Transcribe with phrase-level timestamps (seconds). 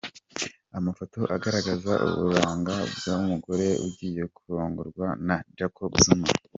[0.77, 6.27] amafoto agaragaza uburanga bw’ umugore ugiye kurongorwa na Jacob Zuma.